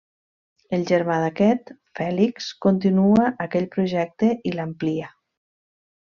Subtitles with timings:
[0.75, 1.67] El germà d'aquest,
[1.99, 5.11] Fèlix continua aquell projecte i l'amplia.